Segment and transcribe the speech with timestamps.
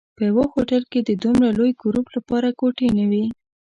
[0.15, 3.25] په یوه هوټل کې د دومره لوی ګروپ لپاره کوټې نه وې.